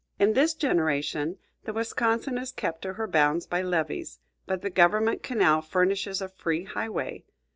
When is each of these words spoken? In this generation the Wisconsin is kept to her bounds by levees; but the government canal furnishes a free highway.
In 0.17 0.33
this 0.33 0.55
generation 0.55 1.37
the 1.65 1.73
Wisconsin 1.73 2.39
is 2.39 2.51
kept 2.51 2.81
to 2.81 2.93
her 2.93 3.05
bounds 3.05 3.45
by 3.45 3.61
levees; 3.61 4.17
but 4.47 4.63
the 4.63 4.71
government 4.71 5.21
canal 5.21 5.61
furnishes 5.61 6.23
a 6.23 6.27
free 6.29 6.63
highway. 6.63 7.23